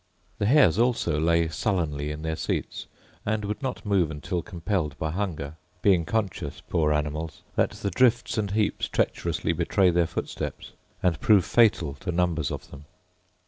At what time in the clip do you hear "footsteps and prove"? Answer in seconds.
10.07-11.45